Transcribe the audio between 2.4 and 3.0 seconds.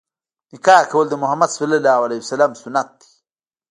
سنت